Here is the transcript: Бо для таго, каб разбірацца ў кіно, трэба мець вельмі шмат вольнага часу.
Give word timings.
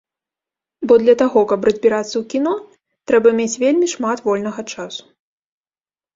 Бо 0.91 0.95
для 1.03 1.13
таго, 1.21 1.43
каб 1.51 1.67
разбірацца 1.69 2.13
ў 2.17 2.23
кіно, 2.35 2.53
трэба 3.13 3.29
мець 3.41 3.59
вельмі 3.67 3.87
шмат 3.95 4.17
вольнага 4.31 4.61
часу. 4.75 5.03